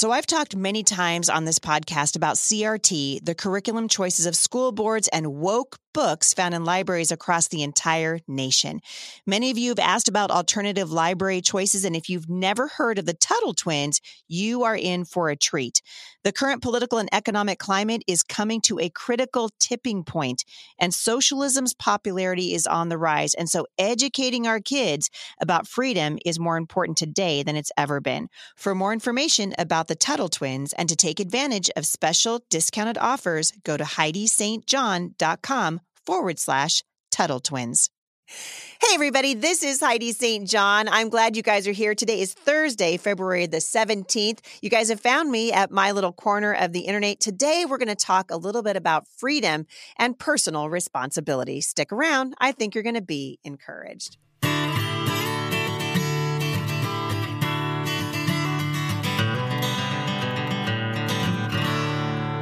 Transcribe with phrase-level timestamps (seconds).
[0.00, 4.72] So, I've talked many times on this podcast about CRT, the curriculum choices of school
[4.72, 8.80] boards, and woke books found in libraries across the entire nation.
[9.26, 13.06] Many of you have asked about alternative library choices, and if you've never heard of
[13.06, 15.82] the Tuttle twins, you are in for a treat.
[16.22, 20.44] The current political and economic climate is coming to a critical tipping point,
[20.78, 23.34] and socialism's popularity is on the rise.
[23.34, 25.08] And so, educating our kids
[25.40, 28.28] about freedom is more important today than it's ever been.
[28.56, 33.52] For more information about the Tuttle twins and to take advantage of special discounted offers,
[33.64, 36.82] go to HeidiSt.John.com forward slash
[37.12, 37.88] Tuttle twins.
[38.26, 40.48] Hey, everybody, this is Heidi St.
[40.48, 40.88] John.
[40.88, 41.94] I'm glad you guys are here.
[41.94, 44.40] Today is Thursday, February the 17th.
[44.60, 47.20] You guys have found me at my little corner of the internet.
[47.20, 49.66] Today, we're going to talk a little bit about freedom
[50.00, 51.60] and personal responsibility.
[51.60, 52.34] Stick around.
[52.40, 54.16] I think you're going to be encouraged.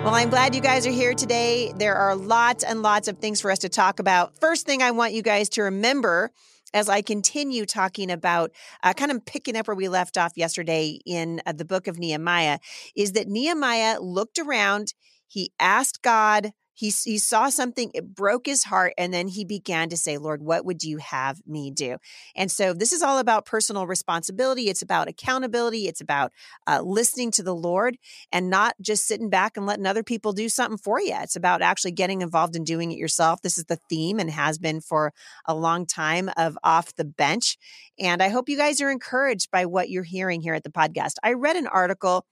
[0.09, 1.71] Well, I'm glad you guys are here today.
[1.77, 4.41] There are lots and lots of things for us to talk about.
[4.41, 6.31] First thing I want you guys to remember
[6.73, 8.51] as I continue talking about
[8.83, 11.99] uh, kind of picking up where we left off yesterday in uh, the book of
[11.99, 12.59] Nehemiah
[12.97, 14.95] is that Nehemiah looked around,
[15.27, 19.89] he asked God he, he saw something, it broke his heart, and then he began
[19.89, 21.97] to say, Lord, what would you have me do?
[22.37, 24.69] And so this is all about personal responsibility.
[24.69, 25.89] It's about accountability.
[25.89, 26.33] It's about
[26.69, 27.99] uh, listening to the Lord
[28.31, 31.17] and not just sitting back and letting other people do something for you.
[31.17, 33.43] It's about actually getting involved and doing it yourself.
[33.43, 35.13] This is the theme and has been for
[35.47, 37.59] a long time of off the bench.
[37.99, 41.15] And I hope you guys are encouraged by what you're hearing here at the podcast.
[41.25, 42.25] I read an article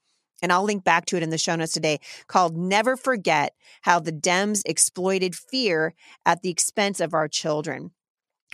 [0.43, 3.99] and I'll link back to it in the show notes today, called Never Forget How
[3.99, 7.93] the Dems Exploited Fear at the Expense of Our Children.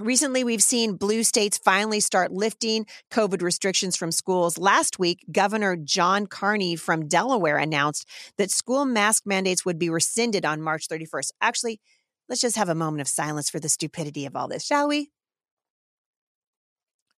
[0.00, 4.56] Recently, we've seen blue states finally start lifting COVID restrictions from schools.
[4.56, 10.46] Last week, Governor John Carney from Delaware announced that school mask mandates would be rescinded
[10.46, 11.32] on March 31st.
[11.42, 11.78] Actually,
[12.26, 15.10] let's just have a moment of silence for the stupidity of all this, shall we?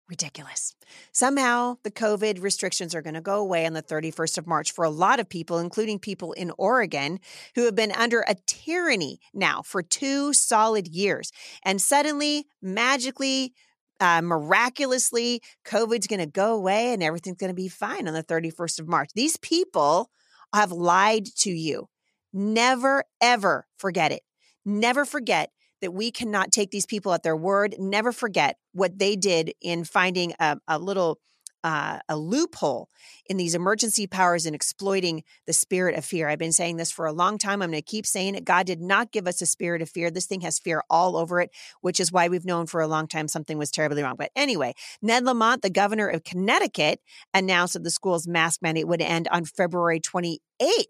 [0.09, 0.75] Ridiculous.
[1.11, 4.83] Somehow the COVID restrictions are going to go away on the 31st of March for
[4.83, 7.19] a lot of people, including people in Oregon
[7.55, 11.31] who have been under a tyranny now for two solid years.
[11.63, 13.53] And suddenly, magically,
[13.99, 18.23] uh, miraculously, COVID's going to go away and everything's going to be fine on the
[18.23, 19.09] 31st of March.
[19.15, 20.09] These people
[20.53, 21.87] have lied to you.
[22.33, 24.21] Never, ever forget it.
[24.65, 25.51] Never forget
[25.83, 27.75] that we cannot take these people at their word.
[27.77, 31.19] Never forget what they did in finding a, a little
[31.63, 32.89] uh, a loophole
[33.27, 36.27] in these emergency powers and exploiting the spirit of fear.
[36.27, 37.61] I've been saying this for a long time.
[37.61, 38.45] I'm going to keep saying it.
[38.45, 40.11] God did not give us a spirit of fear.
[40.11, 41.51] This thing has fear all over it,
[41.81, 44.15] which is why we've known for a long time something was terribly wrong.
[44.17, 46.99] But anyway, Ned Lamont, the governor of Connecticut,
[47.33, 50.39] announced that the school's mask mandate would end on February 28th.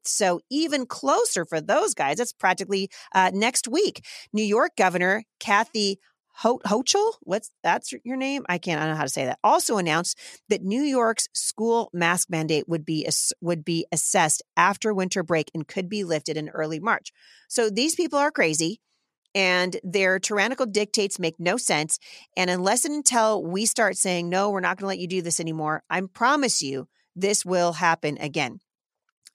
[0.05, 2.19] So even closer for those guys.
[2.19, 4.05] It's practically uh, next week.
[4.31, 5.99] New York Governor Kathy
[6.37, 8.45] Ho- Hochul, what's that's your name?
[8.49, 8.81] I can't.
[8.81, 9.39] I don't know how to say that.
[9.43, 10.17] Also announced
[10.49, 13.07] that New York's school mask mandate would be
[13.39, 17.11] would be assessed after winter break and could be lifted in early March.
[17.47, 18.81] So these people are crazy,
[19.35, 21.99] and their tyrannical dictates make no sense.
[22.35, 25.21] And unless and until we start saying no, we're not going to let you do
[25.21, 28.59] this anymore, I promise you this will happen again.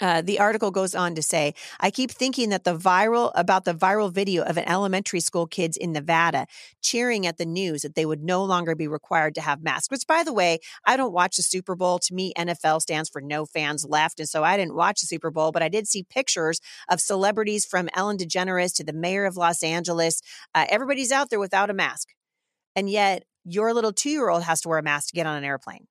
[0.00, 3.74] Uh, the article goes on to say, I keep thinking that the viral about the
[3.74, 6.46] viral video of an elementary school kids in Nevada
[6.82, 9.90] cheering at the news that they would no longer be required to have masks.
[9.90, 11.98] Which, by the way, I don't watch the Super Bowl.
[12.00, 15.30] To me, NFL stands for no fans left, and so I didn't watch the Super
[15.30, 15.50] Bowl.
[15.50, 19.62] But I did see pictures of celebrities from Ellen DeGeneres to the mayor of Los
[19.62, 20.20] Angeles.
[20.54, 22.08] Uh, everybody's out there without a mask,
[22.76, 25.36] and yet your little two year old has to wear a mask to get on
[25.36, 25.86] an airplane.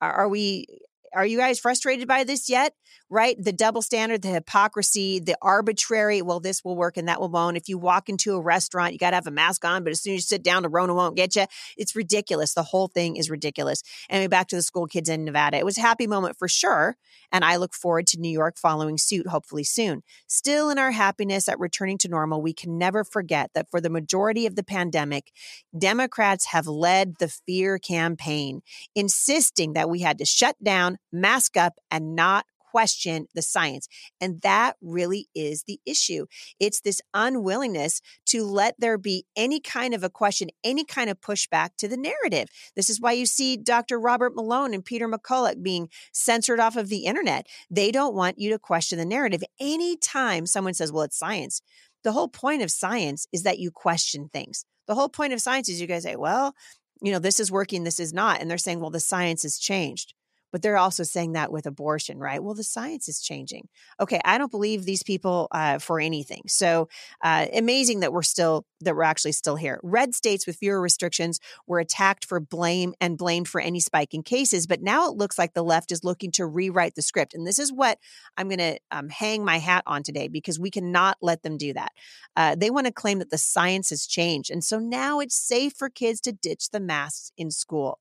[0.00, 0.66] Are we
[1.14, 2.74] are you guys frustrated by this yet?
[3.10, 3.36] Right?
[3.38, 7.56] The double standard, the hypocrisy, the arbitrary, well, this will work and that will won't.
[7.56, 10.00] If you walk into a restaurant, you got to have a mask on, but as
[10.00, 11.46] soon as you sit down, the Rona won't get you.
[11.76, 12.54] It's ridiculous.
[12.54, 13.82] The whole thing is ridiculous.
[14.08, 15.58] And back to the school kids in Nevada.
[15.58, 16.96] It was a happy moment for sure.
[17.30, 20.02] And I look forward to New York following suit, hopefully soon.
[20.26, 23.90] Still, in our happiness at returning to normal, we can never forget that for the
[23.90, 25.32] majority of the pandemic,
[25.76, 28.60] Democrats have led the fear campaign,
[28.94, 33.86] insisting that we had to shut down mask up and not question the science.
[34.18, 36.24] And that really is the issue.
[36.58, 41.20] It's this unwillingness to let there be any kind of a question, any kind of
[41.20, 42.48] pushback to the narrative.
[42.74, 44.00] This is why you see Dr.
[44.00, 47.46] Robert Malone and Peter McCullough being censored off of the internet.
[47.70, 49.44] They don't want you to question the narrative.
[49.60, 51.60] Anytime someone says, well, it's science,
[52.04, 54.64] the whole point of science is that you question things.
[54.86, 56.54] The whole point of science is you guys say, well,
[57.02, 58.40] you know, this is working, this is not.
[58.40, 60.14] And they're saying, well, the science has changed.
[60.52, 62.42] But they're also saying that with abortion, right?
[62.42, 63.68] Well, the science is changing.
[63.98, 66.42] Okay, I don't believe these people uh, for anything.
[66.46, 66.88] So
[67.22, 69.80] uh, amazing that we're still that we're actually still here.
[69.82, 74.22] Red states with fewer restrictions were attacked for blame and blamed for any spike in
[74.22, 77.46] cases, but now it looks like the left is looking to rewrite the script, and
[77.46, 77.98] this is what
[78.36, 81.72] I'm going to um, hang my hat on today because we cannot let them do
[81.72, 81.92] that.
[82.36, 85.72] Uh, they want to claim that the science has changed, and so now it's safe
[85.76, 87.98] for kids to ditch the masks in school.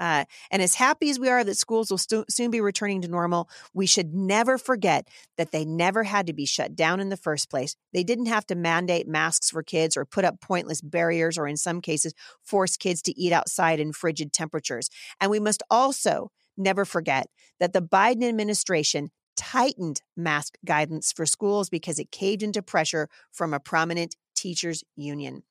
[0.00, 3.48] Uh, and as happy as we are that schools will soon be returning to normal,
[3.72, 7.48] we should never forget that they never had to be shut down in the first
[7.50, 7.76] place.
[7.92, 11.56] They didn't have to mandate masks for kids or put up pointless barriers or, in
[11.56, 14.90] some cases, force kids to eat outside in frigid temperatures.
[15.20, 17.26] And we must also never forget
[17.60, 23.54] that the Biden administration tightened mask guidance for schools because it caved into pressure from
[23.54, 25.42] a prominent teachers union.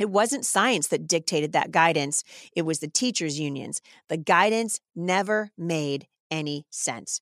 [0.00, 2.24] It wasn't science that dictated that guidance,
[2.56, 3.80] it was the teachers' unions.
[4.08, 7.20] The guidance never made any sense.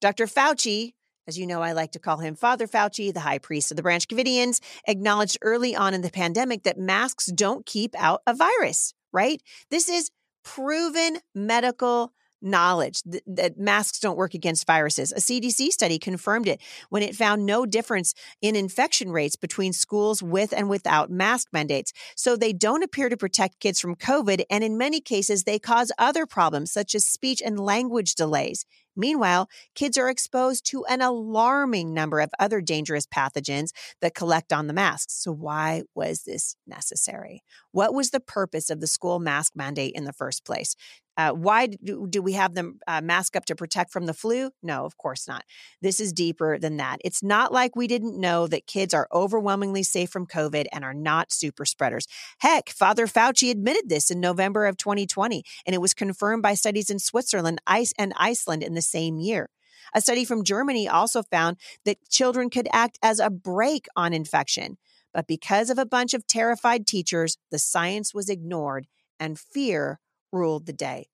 [0.00, 0.26] Dr.
[0.26, 0.94] Fauci,
[1.26, 3.82] as you know, I like to call him Father Fauci, the high priest of the
[3.82, 8.94] Branch Covidians, acknowledged early on in the pandemic that masks don't keep out a virus,
[9.12, 9.40] right?
[9.70, 10.10] This is
[10.42, 15.12] proven medical knowledge th- that masks don't work against viruses.
[15.12, 20.22] A CDC study confirmed it when it found no difference in infection rates between schools
[20.22, 21.92] with and without mask mandates.
[22.16, 25.92] So they don't appear to protect kids from COVID, and in many cases, they cause
[25.98, 28.64] other problems such as speech and language delays.
[28.96, 33.70] Meanwhile, kids are exposed to an alarming number of other dangerous pathogens
[34.00, 35.14] that collect on the masks.
[35.14, 37.42] So, why was this necessary?
[37.72, 40.74] What was the purpose of the school mask mandate in the first place?
[41.16, 44.50] Uh, why do, do, we have them uh, mask up to protect from the flu?
[44.62, 45.44] No, of course not.
[45.82, 46.98] This is deeper than that.
[47.04, 50.94] It's not like we didn't know that kids are overwhelmingly safe from COVID and are
[50.94, 52.06] not super spreaders.
[52.38, 56.90] Heck, Father Fauci admitted this in November of 2020, and it was confirmed by studies
[56.90, 59.50] in Switzerland ice and Iceland in the same year.
[59.94, 64.78] A study from Germany also found that children could act as a brake on infection.
[65.12, 68.86] But because of a bunch of terrified teachers, the science was ignored
[69.18, 69.98] and fear
[70.32, 71.08] ruled the day.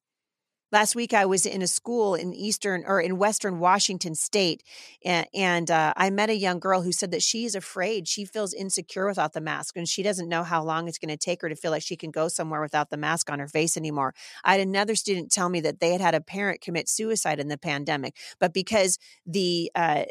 [0.72, 4.64] Last week, I was in a school in Eastern or in Western Washington State,
[5.04, 8.08] and, and uh, I met a young girl who said that she is afraid.
[8.08, 11.16] She feels insecure without the mask, and she doesn't know how long it's going to
[11.16, 13.76] take her to feel like she can go somewhere without the mask on her face
[13.76, 14.12] anymore.
[14.42, 17.46] I had another student tell me that they had had a parent commit suicide in
[17.46, 20.06] the pandemic, but because the uh,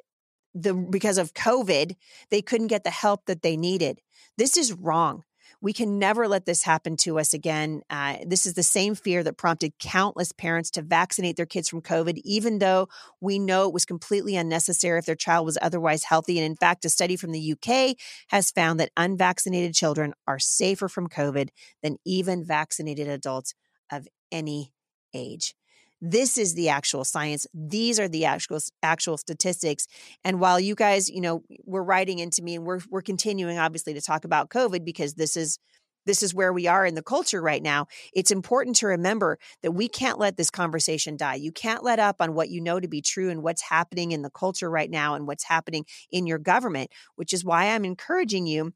[0.54, 1.98] the because of COVID,
[2.32, 4.00] they couldn't get the help that they needed.
[4.38, 5.26] This is wrong.
[5.66, 7.82] We can never let this happen to us again.
[7.90, 11.82] Uh, this is the same fear that prompted countless parents to vaccinate their kids from
[11.82, 12.88] COVID, even though
[13.20, 16.38] we know it was completely unnecessary if their child was otherwise healthy.
[16.38, 17.98] And in fact, a study from the UK
[18.28, 21.50] has found that unvaccinated children are safer from COVID
[21.82, 23.56] than even vaccinated adults
[23.92, 24.72] of any
[25.16, 25.56] age.
[26.02, 27.48] This is the actual science.
[27.54, 29.88] These are the actual actual statistics.
[30.24, 33.94] And while you guys, you know, we're writing into me and we're we're continuing obviously
[33.94, 35.58] to talk about COVID because this is
[36.06, 37.88] this is where we are in the culture right now.
[38.14, 41.36] It's important to remember that we can't let this conversation die.
[41.36, 44.22] You can't let up on what you know to be true and what's happening in
[44.22, 48.46] the culture right now and what's happening in your government, which is why I'm encouraging
[48.46, 48.74] you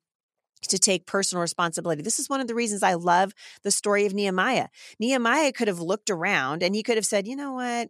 [0.67, 2.01] to take personal responsibility.
[2.01, 3.33] This is one of the reasons I love
[3.63, 4.67] the story of Nehemiah.
[4.99, 7.89] Nehemiah could have looked around and he could have said, you know what?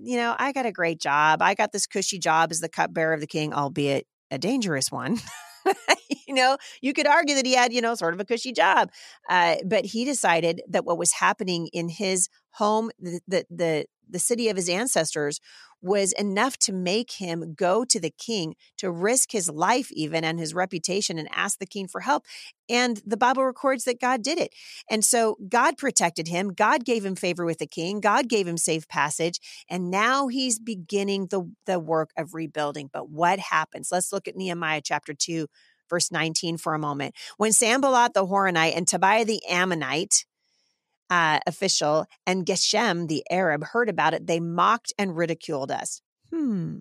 [0.00, 1.40] You know, I got a great job.
[1.42, 5.18] I got this cushy job as the cupbearer of the king, albeit a dangerous one.
[6.26, 8.90] you know, you could argue that he had, you know, sort of a cushy job.
[9.28, 14.18] Uh, but he decided that what was happening in his home, the, the, the, the
[14.18, 15.40] city of his ancestors,
[15.84, 20.40] was enough to make him go to the king to risk his life, even and
[20.40, 22.24] his reputation, and ask the king for help.
[22.70, 24.54] And the Bible records that God did it.
[24.90, 26.54] And so God protected him.
[26.54, 28.00] God gave him favor with the king.
[28.00, 29.38] God gave him safe passage.
[29.68, 32.88] And now he's beginning the, the work of rebuilding.
[32.90, 33.90] But what happens?
[33.92, 35.46] Let's look at Nehemiah chapter 2,
[35.90, 37.14] verse 19 for a moment.
[37.36, 40.24] When Sanballat the Horonite and Tobiah the Ammonite,
[41.10, 46.00] uh, official and Geshem, the Arab, heard about it, they mocked and ridiculed us.
[46.30, 46.76] Hmm.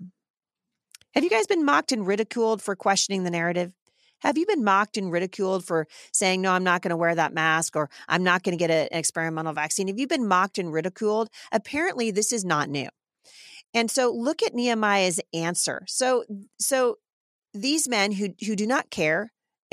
[1.13, 3.71] Have you guys been mocked and ridiculed for questioning the narrative?
[4.21, 7.33] Have you been mocked and ridiculed for saying, no, I'm not going to wear that
[7.33, 9.89] mask or I'm not going to get a, an experimental vaccine?
[9.89, 11.29] Have you been mocked and ridiculed?
[11.51, 12.87] Apparently, this is not new.
[13.73, 15.83] And so look at Nehemiah's answer.
[15.87, 16.23] So,
[16.57, 16.99] so
[17.53, 19.31] these men who, who do not care,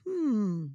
[0.06, 0.66] hmm,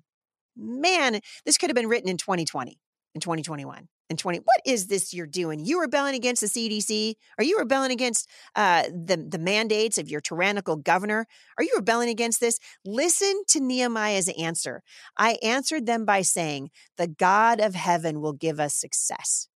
[0.55, 2.79] man, this could have been written in 2020,
[3.13, 5.65] in 2021 and 20 what is this you're doing?
[5.65, 10.22] You rebelling against the cdc are you rebelling against uh, the, the mandates of your
[10.22, 11.25] tyrannical governor?
[11.58, 12.60] Are you rebelling against this?
[12.86, 14.84] Listen to nehemiah's answer.
[15.17, 19.48] I answered them by saying the god of heaven will give us success.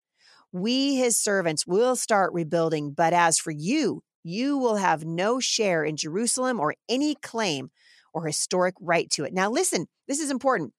[0.52, 5.84] We his servants will start rebuilding but as for you you will have no share
[5.84, 7.70] in jerusalem or any claim
[8.18, 9.32] or historic right to it.
[9.32, 10.72] Now, listen, this is important.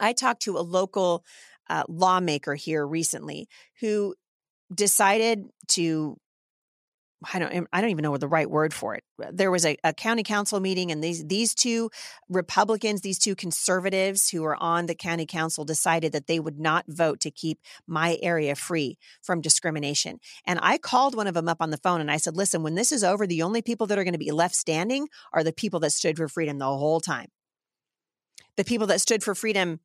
[0.00, 1.24] I talked to a local
[1.70, 3.48] uh, lawmaker here recently
[3.80, 4.14] who
[4.74, 6.16] decided to
[7.32, 9.04] I don't I don't even know the right word for it.
[9.22, 11.90] Uh, there was a, a, county council meeting and these these two
[12.28, 16.84] Republicans, these two conservatives who are on the county council decided that they would not
[16.88, 20.18] vote to keep my area free from discrimination.
[20.46, 22.74] And I called one of them up on the phone and I said, "Listen, when
[22.74, 25.52] this is over, the only people that are going to be left standing are the
[25.52, 27.28] people that stood for freedom the whole time."
[28.56, 29.80] The people that stood for freedom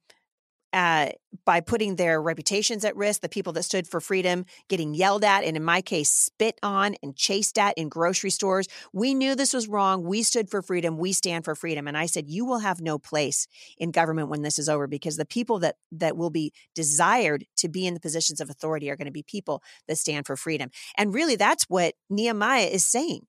[0.73, 1.09] uh,
[1.45, 5.43] by putting their reputations at risk, the people that stood for freedom getting yelled at,
[5.43, 8.67] and in my case, spit on and chased at in grocery stores.
[8.93, 10.03] We knew this was wrong.
[10.03, 10.97] We stood for freedom.
[10.97, 11.87] We stand for freedom.
[11.87, 13.47] And I said, you will have no place
[13.77, 17.69] in government when this is over because the people that that will be desired to
[17.69, 20.69] be in the positions of authority are going to be people that stand for freedom.
[20.97, 23.25] And really, that's what Nehemiah is saying.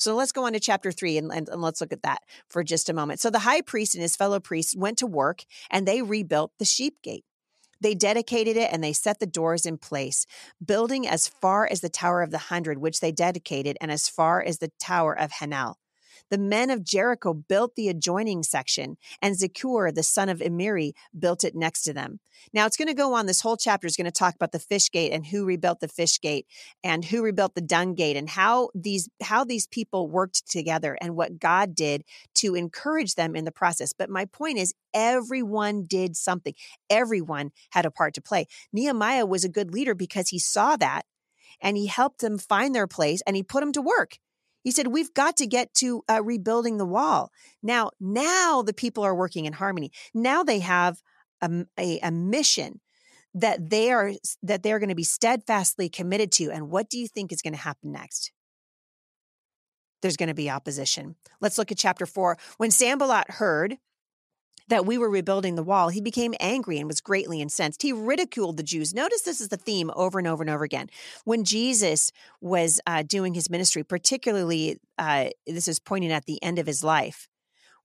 [0.00, 2.64] So let's go on to chapter three and, and, and, let's look at that for
[2.64, 3.20] just a moment.
[3.20, 6.64] So the high priest and his fellow priests went to work and they rebuilt the
[6.64, 7.24] sheep gate.
[7.82, 10.24] They dedicated it and they set the doors in place,
[10.64, 14.42] building as far as the Tower of the Hundred, which they dedicated, and as far
[14.42, 15.74] as the Tower of Hanel.
[16.30, 21.44] The men of Jericho built the adjoining section, and Zaccur, the son of Emiri, built
[21.44, 22.20] it next to them.
[22.52, 23.26] Now it's going to go on.
[23.26, 25.88] This whole chapter is going to talk about the fish gate and who rebuilt the
[25.88, 26.46] fish gate
[26.82, 31.16] and who rebuilt the dung gate and how these how these people worked together and
[31.16, 32.04] what God did
[32.36, 33.92] to encourage them in the process.
[33.92, 36.54] But my point is everyone did something.
[36.88, 38.46] Everyone had a part to play.
[38.72, 41.04] Nehemiah was a good leader because he saw that
[41.60, 44.18] and he helped them find their place and he put them to work.
[44.62, 47.30] He said, We've got to get to uh, rebuilding the wall.
[47.62, 49.90] Now, now the people are working in harmony.
[50.14, 51.00] Now they have
[51.40, 52.80] a, a, a mission
[53.34, 54.12] that they are
[54.42, 56.50] that they're going to be steadfastly committed to.
[56.50, 58.32] And what do you think is going to happen next?
[60.02, 61.16] There's going to be opposition.
[61.40, 62.38] Let's look at chapter four.
[62.56, 63.76] When Sanballat heard
[64.70, 67.82] that we were rebuilding the wall, he became angry and was greatly incensed.
[67.82, 68.94] He ridiculed the Jews.
[68.94, 70.88] Notice this is the theme over and over and over again.
[71.24, 72.10] When Jesus
[72.40, 76.82] was uh, doing his ministry, particularly, uh, this is pointing at the end of his
[76.82, 77.28] life,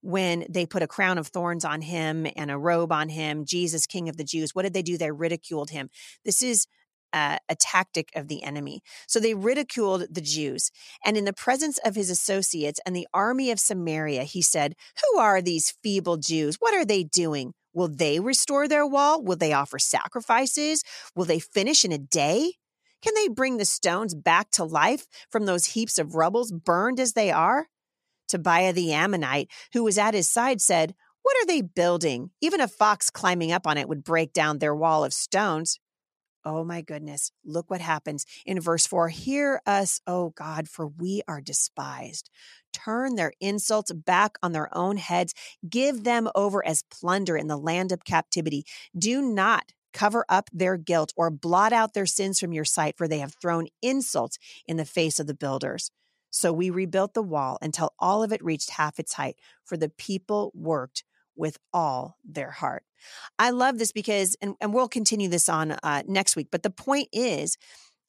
[0.00, 3.86] when they put a crown of thorns on him and a robe on him, Jesus,
[3.86, 4.96] King of the Jews, what did they do?
[4.96, 5.90] They ridiculed him.
[6.24, 6.68] This is
[7.12, 8.80] uh, a tactic of the enemy.
[9.06, 10.70] So they ridiculed the Jews.
[11.04, 15.18] And in the presence of his associates and the army of Samaria, he said, Who
[15.18, 16.56] are these feeble Jews?
[16.58, 17.52] What are they doing?
[17.72, 19.22] Will they restore their wall?
[19.22, 20.82] Will they offer sacrifices?
[21.14, 22.54] Will they finish in a day?
[23.02, 27.12] Can they bring the stones back to life from those heaps of rubbles, burned as
[27.12, 27.68] they are?
[28.28, 32.30] Tobiah the Ammonite, who was at his side, said, What are they building?
[32.40, 35.78] Even a fox climbing up on it would break down their wall of stones.
[36.46, 37.32] Oh my goodness.
[37.44, 39.08] Look what happens in verse 4.
[39.08, 42.30] Hear us, O God, for we are despised.
[42.72, 45.34] Turn their insults back on their own heads.
[45.68, 48.64] Give them over as plunder in the land of captivity.
[48.96, 53.08] Do not cover up their guilt or blot out their sins from your sight, for
[53.08, 54.38] they have thrown insults
[54.68, 55.90] in the face of the builders.
[56.30, 59.34] So we rebuilt the wall until all of it reached half its height,
[59.64, 61.02] for the people worked
[61.36, 62.84] with all their heart.
[63.38, 66.70] I love this because, and, and we'll continue this on uh, next week, but the
[66.70, 67.56] point is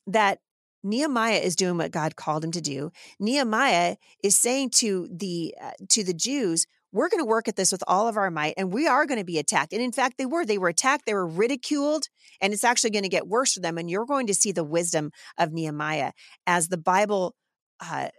[0.07, 0.39] that
[0.83, 2.91] Nehemiah is doing what God called him to do.
[3.19, 7.71] Nehemiah is saying to the uh, to the Jews, we're going to work at this
[7.71, 9.73] with all of our might and we are going to be attacked.
[9.73, 10.45] And in fact, they were.
[10.45, 12.07] They were attacked, they were ridiculed,
[12.41, 13.77] and it's actually going to get worse for them.
[13.77, 16.13] And you're going to see the wisdom of Nehemiah
[16.45, 17.35] as the Bible
[17.81, 18.09] uh,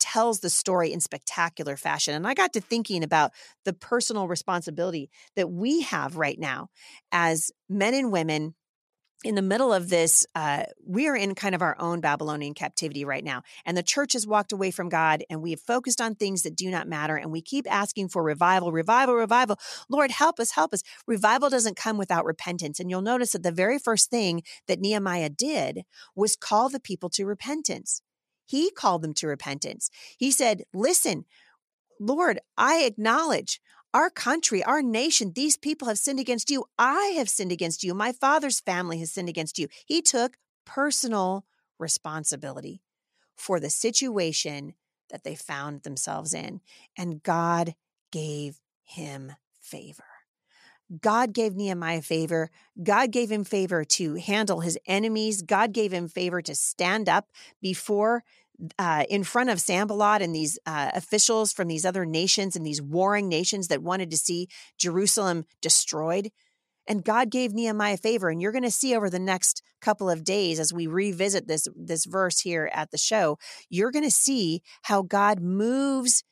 [0.00, 2.14] tells the story in spectacular fashion.
[2.14, 3.32] And I got to thinking about
[3.64, 6.68] the personal responsibility that we have right now
[7.12, 8.54] as men and women
[9.22, 13.04] in the middle of this, uh, we are in kind of our own Babylonian captivity
[13.04, 13.42] right now.
[13.66, 16.56] And the church has walked away from God and we have focused on things that
[16.56, 17.16] do not matter.
[17.16, 19.58] And we keep asking for revival, revival, revival.
[19.90, 20.82] Lord, help us, help us.
[21.06, 22.80] Revival doesn't come without repentance.
[22.80, 25.82] And you'll notice that the very first thing that Nehemiah did
[26.16, 28.00] was call the people to repentance.
[28.50, 29.90] He called them to repentance.
[30.18, 31.24] He said, Listen,
[32.00, 33.60] Lord, I acknowledge
[33.94, 36.64] our country, our nation, these people have sinned against you.
[36.76, 37.94] I have sinned against you.
[37.94, 39.68] My father's family has sinned against you.
[39.86, 41.44] He took personal
[41.78, 42.82] responsibility
[43.36, 44.74] for the situation
[45.10, 46.60] that they found themselves in.
[46.98, 47.74] And God
[48.10, 50.19] gave him favor.
[50.98, 52.50] God gave Nehemiah favor.
[52.82, 55.42] God gave him favor to handle his enemies.
[55.42, 57.30] God gave him favor to stand up
[57.62, 58.24] before
[58.78, 62.82] uh, in front of Sanballat and these uh, officials from these other nations and these
[62.82, 66.30] warring nations that wanted to see Jerusalem destroyed.
[66.86, 68.30] And God gave Nehemiah favor.
[68.30, 71.68] And you're going to see over the next couple of days as we revisit this,
[71.76, 76.24] this verse here at the show, you're going to see how God moves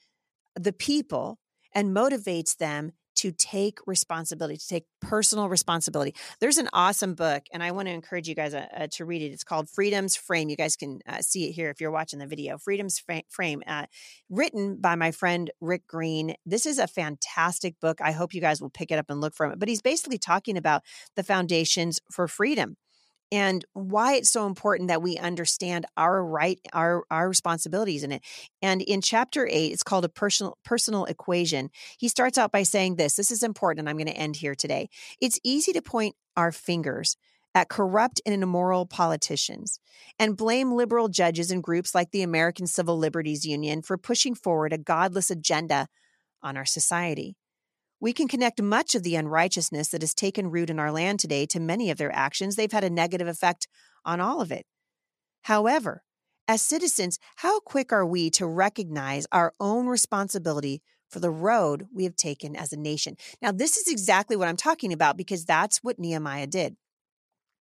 [0.54, 1.38] the people
[1.72, 6.14] and motivates them to take responsibility, to take personal responsibility.
[6.40, 9.22] There's an awesome book, and I want to encourage you guys uh, uh, to read
[9.22, 9.32] it.
[9.32, 10.48] It's called Freedom's Frame.
[10.48, 12.58] You guys can uh, see it here if you're watching the video.
[12.58, 13.86] Freedom's Frame, uh,
[14.30, 16.34] written by my friend Rick Green.
[16.46, 18.00] This is a fantastic book.
[18.00, 19.58] I hope you guys will pick it up and look for it.
[19.58, 20.82] But he's basically talking about
[21.16, 22.76] the foundations for freedom
[23.30, 28.22] and why it's so important that we understand our right our our responsibilities in it.
[28.62, 31.70] And in chapter 8 it's called a personal personal equation.
[31.98, 34.54] He starts out by saying this this is important and i'm going to end here
[34.54, 34.88] today.
[35.20, 37.16] It's easy to point our fingers
[37.54, 39.80] at corrupt and immoral politicians
[40.18, 44.72] and blame liberal judges and groups like the American Civil Liberties Union for pushing forward
[44.72, 45.88] a godless agenda
[46.42, 47.36] on our society.
[48.00, 51.46] We can connect much of the unrighteousness that has taken root in our land today
[51.46, 52.54] to many of their actions.
[52.54, 53.66] They've had a negative effect
[54.04, 54.66] on all of it.
[55.42, 56.02] However,
[56.46, 62.04] as citizens, how quick are we to recognize our own responsibility for the road we
[62.04, 63.16] have taken as a nation?
[63.42, 66.76] Now, this is exactly what I'm talking about because that's what Nehemiah did.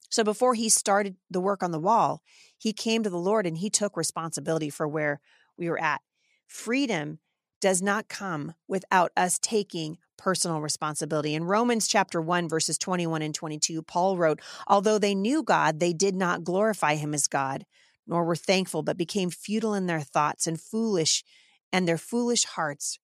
[0.10, 2.22] So before he started the work on the wall,
[2.58, 5.20] he came to the Lord and he took responsibility for where
[5.58, 6.02] we were at.
[6.46, 7.20] Freedom
[7.60, 11.34] does not come without us taking personal responsibility.
[11.36, 15.94] In Romans chapter 1 verses 21 and 22, Paul wrote, "Although they knew God, they
[15.94, 17.66] did not glorify him as God,
[18.06, 21.24] nor were thankful, but became futile in their thoughts and foolish,
[21.72, 23.00] and their foolish hearts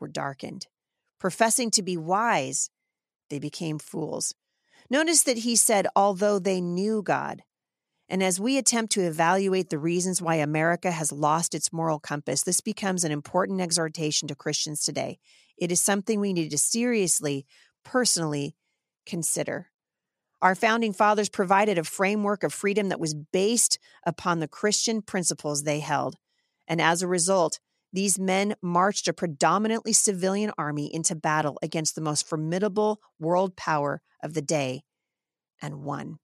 [0.00, 0.66] were darkened.
[1.18, 2.70] Professing to be wise,
[3.30, 4.34] they became fools."
[4.88, 7.42] Notice that he said, "Although they knew God."
[8.08, 12.42] And as we attempt to evaluate the reasons why America has lost its moral compass,
[12.42, 15.18] this becomes an important exhortation to Christians today.
[15.56, 17.46] It is something we need to seriously,
[17.84, 18.56] personally
[19.06, 19.68] consider.
[20.42, 25.62] Our founding fathers provided a framework of freedom that was based upon the Christian principles
[25.62, 26.16] they held.
[26.68, 27.58] And as a result,
[27.92, 34.02] these men marched a predominantly civilian army into battle against the most formidable world power
[34.22, 34.82] of the day
[35.62, 36.18] and won.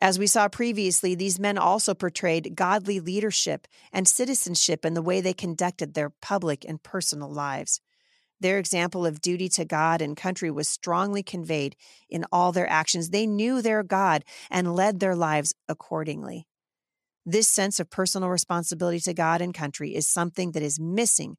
[0.00, 5.20] As we saw previously, these men also portrayed godly leadership and citizenship in the way
[5.20, 7.80] they conducted their public and personal lives.
[8.40, 11.74] Their example of duty to God and country was strongly conveyed
[12.08, 13.10] in all their actions.
[13.10, 16.46] They knew their God and led their lives accordingly.
[17.26, 21.36] This sense of personal responsibility to God and country is something that is missing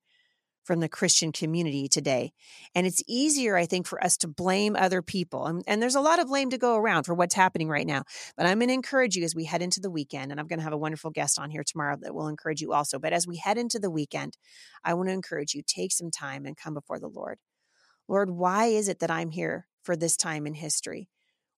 [0.69, 2.31] from the Christian community today.
[2.75, 5.47] And it's easier, I think, for us to blame other people.
[5.47, 8.03] And, and there's a lot of blame to go around for what's happening right now.
[8.37, 10.59] But I'm going to encourage you as we head into the weekend, and I'm going
[10.59, 12.99] to have a wonderful guest on here tomorrow that will encourage you also.
[12.99, 14.37] But as we head into the weekend,
[14.83, 17.39] I want to encourage you take some time and come before the Lord.
[18.07, 21.09] Lord, why is it that I'm here for this time in history?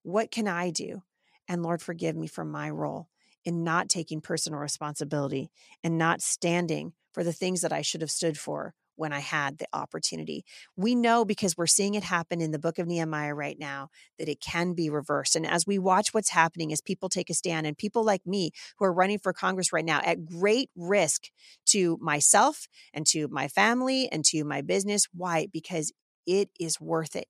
[0.04, 1.04] What can I do?
[1.50, 3.10] And Lord, forgive me for my role
[3.44, 5.52] in not taking personal responsibility
[5.84, 9.58] and not standing for the things that I should have stood for when I had
[9.58, 10.44] the opportunity.
[10.76, 14.30] We know because we're seeing it happen in the book of Nehemiah right now that
[14.30, 15.36] it can be reversed.
[15.36, 18.52] And as we watch what's happening, as people take a stand, and people like me
[18.78, 21.30] who are running for Congress right now at great risk
[21.68, 25.08] to myself and to my family and to my business.
[25.14, 25.48] Why?
[25.52, 25.92] Because
[26.28, 27.28] it is worth it.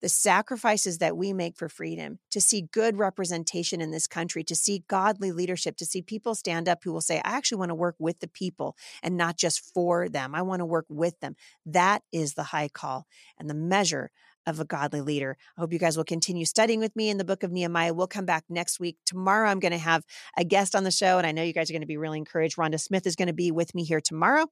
[0.00, 4.54] The sacrifices that we make for freedom, to see good representation in this country, to
[4.54, 7.74] see godly leadership, to see people stand up who will say, I actually want to
[7.76, 10.34] work with the people and not just for them.
[10.34, 11.36] I want to work with them.
[11.66, 13.06] That is the high call
[13.38, 14.10] and the measure
[14.46, 15.36] of a godly leader.
[15.56, 17.94] I hope you guys will continue studying with me in the book of Nehemiah.
[17.94, 18.96] We'll come back next week.
[19.06, 20.04] Tomorrow, I'm going to have
[20.36, 22.18] a guest on the show, and I know you guys are going to be really
[22.18, 22.56] encouraged.
[22.56, 24.46] Rhonda Smith is going to be with me here tomorrow,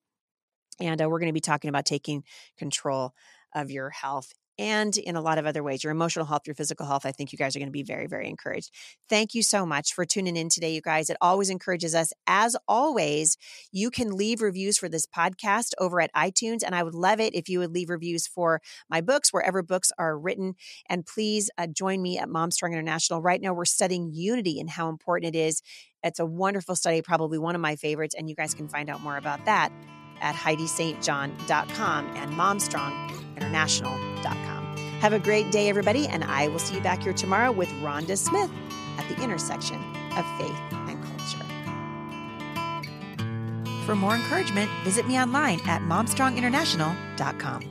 [0.78, 2.22] and uh, we're going to be talking about taking
[2.56, 3.14] control
[3.54, 6.86] of your health and in a lot of other ways your emotional health, your physical
[6.86, 7.06] health.
[7.06, 8.70] I think you guys are going to be very, very encouraged.
[9.08, 11.10] Thank you so much for tuning in today, you guys.
[11.10, 12.12] It always encourages us.
[12.26, 13.36] As always,
[13.72, 17.34] you can leave reviews for this podcast over at iTunes, and I would love it
[17.34, 20.54] if you would leave reviews for my books wherever books are written.
[20.88, 23.22] And please uh, join me at Mom Strong International.
[23.22, 25.62] Right now, we're studying unity and how important it is.
[26.02, 29.02] It's a wonderful study, probably one of my favorites, and you guys can find out
[29.02, 29.70] more about that
[30.20, 34.76] at HeidiSt.John.com and MomStrongInternational.com.
[35.00, 38.18] Have a great day, everybody, and I will see you back here tomorrow with Rhonda
[38.18, 38.50] Smith
[38.98, 39.76] at the intersection
[40.16, 41.44] of faith and culture.
[43.86, 47.69] For more encouragement, visit me online at MomStrongInternational.com.